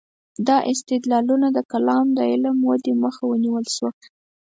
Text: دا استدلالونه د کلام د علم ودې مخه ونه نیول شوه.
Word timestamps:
دا 0.47 0.57
استدلالونه 0.71 1.47
د 1.51 1.59
کلام 1.71 2.05
د 2.17 2.19
علم 2.31 2.57
ودې 2.69 2.93
مخه 3.03 3.21
ونه 3.27 3.39
نیول 3.43 3.65
شوه. 3.75 3.91